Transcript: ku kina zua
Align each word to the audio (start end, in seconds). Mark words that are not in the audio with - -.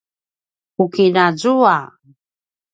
ku 0.75 0.83
kina 0.93 1.23
zua 1.41 1.77